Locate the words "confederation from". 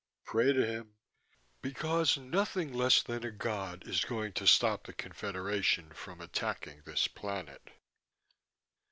4.93-6.19